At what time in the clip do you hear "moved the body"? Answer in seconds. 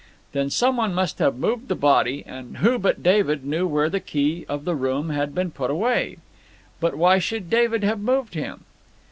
1.37-2.23